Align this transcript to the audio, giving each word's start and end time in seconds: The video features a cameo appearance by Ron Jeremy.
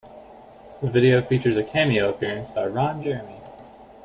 The 0.81 0.89
video 0.89 1.21
features 1.21 1.57
a 1.59 1.63
cameo 1.63 2.09
appearance 2.09 2.49
by 2.49 2.65
Ron 2.65 3.03
Jeremy. 3.03 3.39